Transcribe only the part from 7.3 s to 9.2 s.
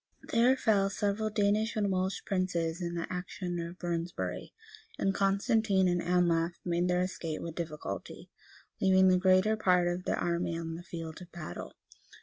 with difficulty, leaving the